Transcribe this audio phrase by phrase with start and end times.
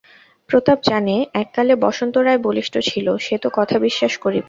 [0.49, 4.39] প্রতাপ জানে, এককালে বসন্ত রায় বলিষ্ঠ ছিল, সে তোর কথা বিশ্বাস করিবে।